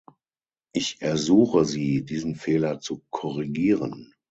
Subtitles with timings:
[0.73, 4.11] Ich ersuche Sie, diesen Fehler zu korrigieren.